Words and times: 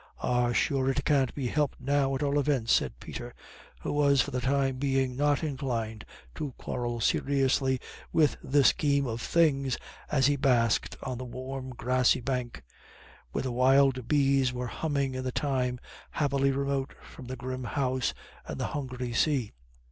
"Ah, 0.23 0.51
sure 0.51 0.89
it 0.89 1.05
can't 1.05 1.31
be 1.35 1.45
helped 1.45 1.79
now 1.79 2.15
at 2.15 2.23
all 2.23 2.39
events," 2.39 2.73
said 2.73 2.99
Peter, 2.99 3.35
who 3.81 3.93
was 3.93 4.19
for 4.19 4.31
the 4.31 4.41
time 4.41 4.77
being 4.77 5.15
not 5.15 5.43
inclined 5.43 6.05
to 6.33 6.55
quarrel 6.57 6.99
seriously 6.99 7.79
with 8.11 8.35
the 8.41 8.63
scheme 8.63 9.05
of 9.05 9.21
things, 9.21 9.77
as 10.11 10.25
he 10.25 10.35
basked 10.37 10.97
on 11.03 11.19
the 11.19 11.23
warm 11.23 11.69
grassy 11.69 12.19
bank, 12.19 12.63
where 13.31 13.43
the 13.43 13.51
wild 13.51 14.07
bees 14.07 14.51
were 14.51 14.65
humming 14.65 15.13
in 15.13 15.23
the 15.23 15.29
thyme, 15.29 15.79
happily 16.09 16.49
remote 16.49 16.95
from 17.03 17.25
the 17.27 17.35
grim 17.35 17.65
House 17.65 18.15
and 18.47 18.59
the 18.59 18.65
hungry 18.73 19.13
sea. 19.13 19.53